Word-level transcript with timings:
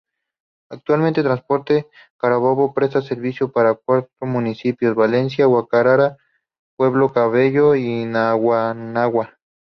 Actualmente 0.71 1.21
Transporte 1.21 1.87
Carabobo 2.19 2.73
presta 2.73 3.03
servicio 3.03 3.51
para 3.51 3.75
cuatro 3.75 4.09
municipios: 4.21 4.95
Valencia, 4.95 5.45
Guacara, 5.45 6.17
Puerto 6.75 7.13
Cabello 7.13 7.75
y 7.75 8.05
Naguanagua. 8.05 9.37